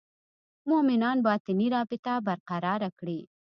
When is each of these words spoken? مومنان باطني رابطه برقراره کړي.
مومنان 0.69 1.17
باطني 1.27 1.65
رابطه 1.75 2.13
برقراره 2.27 2.89
کړي. 2.99 3.19